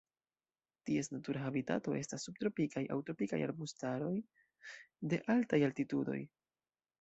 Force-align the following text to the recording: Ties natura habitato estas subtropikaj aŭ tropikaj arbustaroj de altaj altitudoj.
Ties 0.89 1.09
natura 1.15 1.43
habitato 1.49 1.93
estas 1.99 2.25
subtropikaj 2.29 2.83
aŭ 2.95 2.97
tropikaj 3.11 3.41
arbustaroj 3.49 4.11
de 5.13 5.21
altaj 5.37 5.61
altitudoj. 5.69 6.19